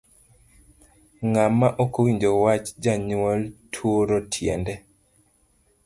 Ng'ama 1.31 1.67
okowinjo 1.83 2.29
wach 2.43 2.67
janyuol 2.83 3.41
turo 3.73 4.17
tiende. 4.31 4.75